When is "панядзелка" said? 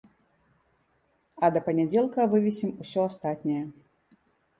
1.67-2.21